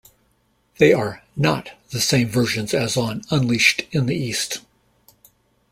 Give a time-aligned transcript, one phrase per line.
[0.79, 4.61] They are "not" the same versions as on "Unleashed in the East".